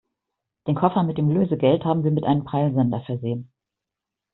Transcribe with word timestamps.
Den 0.65 0.73
Koffer 0.73 1.03
mit 1.03 1.19
dem 1.19 1.29
Lösegeld 1.29 1.85
haben 1.85 2.03
wir 2.03 2.09
mit 2.09 2.23
einem 2.23 2.43
Peilsender 2.43 3.01
versehen. 3.05 3.51